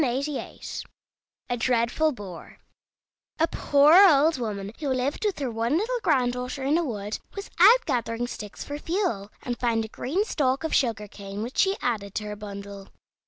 [0.03, 2.57] A DREADFUL BOAR
[3.39, 7.51] A poor old woman who lived with her one little granddaughter in a wood was
[7.59, 11.77] out gathering sticks for fuel, and found a green stalk of sugar cane, which she
[11.83, 12.87] added to her bundle.